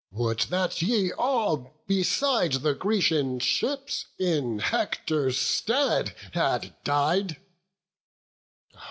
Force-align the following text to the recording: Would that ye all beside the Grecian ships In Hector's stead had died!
Would 0.09 0.39
that 0.49 0.81
ye 0.81 1.11
all 1.11 1.83
beside 1.85 2.53
the 2.53 2.73
Grecian 2.73 3.37
ships 3.37 4.07
In 4.17 4.57
Hector's 4.57 5.37
stead 5.39 6.15
had 6.33 6.75
died! 6.83 7.37